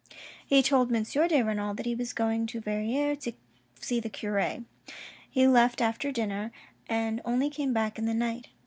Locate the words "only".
7.23-7.51